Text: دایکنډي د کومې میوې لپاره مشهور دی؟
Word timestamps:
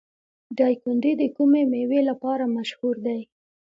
دایکنډي 0.57 1.13
د 1.21 1.23
کومې 1.35 1.61
میوې 1.71 2.01
لپاره 2.09 2.43
مشهور 2.57 2.95
دی؟ 3.05 3.21